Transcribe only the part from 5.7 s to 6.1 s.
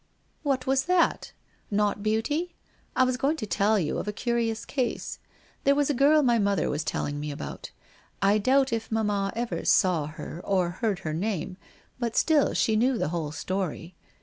was a